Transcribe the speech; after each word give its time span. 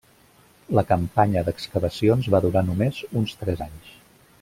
La 0.79 0.83
campanya 0.93 1.45
d'excavacions 1.51 2.33
va 2.37 2.43
durar 2.49 2.67
només 2.73 3.07
uns 3.23 3.41
tres 3.45 3.67
anys. 3.73 3.97